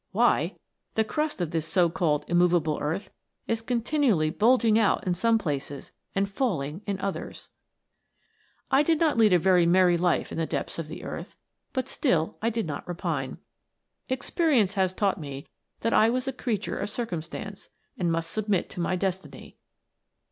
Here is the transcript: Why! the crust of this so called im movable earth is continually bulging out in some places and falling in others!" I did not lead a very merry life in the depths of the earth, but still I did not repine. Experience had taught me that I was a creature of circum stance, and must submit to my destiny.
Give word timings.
Why! 0.13 0.55
the 0.95 1.03
crust 1.03 1.41
of 1.41 1.51
this 1.51 1.67
so 1.67 1.87
called 1.87 2.25
im 2.27 2.39
movable 2.39 2.79
earth 2.81 3.11
is 3.45 3.61
continually 3.61 4.31
bulging 4.31 4.79
out 4.79 5.05
in 5.05 5.13
some 5.13 5.37
places 5.37 5.91
and 6.15 6.27
falling 6.27 6.81
in 6.87 6.99
others!" 6.99 7.49
I 8.71 8.81
did 8.81 8.99
not 8.99 9.19
lead 9.19 9.31
a 9.31 9.37
very 9.37 9.67
merry 9.67 9.97
life 9.97 10.31
in 10.31 10.39
the 10.39 10.47
depths 10.47 10.79
of 10.79 10.87
the 10.87 11.03
earth, 11.03 11.35
but 11.71 11.87
still 11.87 12.39
I 12.41 12.49
did 12.49 12.65
not 12.65 12.87
repine. 12.87 13.37
Experience 14.09 14.73
had 14.73 14.97
taught 14.97 15.19
me 15.19 15.45
that 15.81 15.93
I 15.93 16.09
was 16.09 16.27
a 16.27 16.33
creature 16.33 16.79
of 16.79 16.89
circum 16.89 17.21
stance, 17.21 17.69
and 17.95 18.11
must 18.11 18.31
submit 18.31 18.71
to 18.71 18.79
my 18.81 18.95
destiny. 18.95 19.55